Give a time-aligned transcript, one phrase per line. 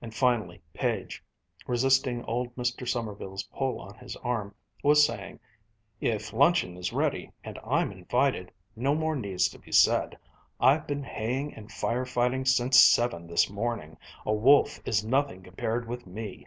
[0.00, 1.24] And finally Page,
[1.66, 2.86] resisting old Mr.
[2.88, 5.40] Sommerville's pull on his arm, was saying:
[6.00, 10.16] "If luncheon is ready, and I'm invited, no more needs to be said.
[10.60, 13.96] I've been haying and fire fighting since seven this morning.
[14.24, 16.46] A wolf is nothing compared with me."